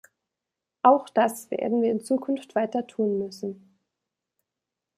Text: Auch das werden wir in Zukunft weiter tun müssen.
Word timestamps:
Auch 0.81 1.09
das 1.09 1.51
werden 1.51 1.83
wir 1.83 1.91
in 1.91 2.03
Zukunft 2.03 2.55
weiter 2.55 2.87
tun 2.87 3.19
müssen. 3.19 3.77